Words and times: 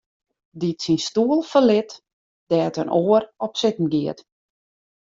Dy't 0.61 0.83
syn 0.85 0.97
stoel 1.07 1.41
ferlit, 1.51 1.91
dêr't 2.49 2.79
in 2.81 2.93
oar 3.03 3.23
op 3.45 3.53
sitten 3.61 3.87
giet. 3.93 4.19